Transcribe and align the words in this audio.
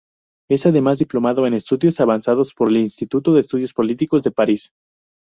Es 0.49 0.65
además 0.65 0.97
diplomado 0.97 1.45
en 1.45 1.53
estudios 1.53 1.99
avanzados 1.99 2.55
por 2.55 2.69
el 2.69 2.77
Instituto 2.77 3.35
de 3.35 3.41
Estudios 3.41 3.71
Políticos 3.71 4.23
de 4.23 4.31
París. 4.31 4.73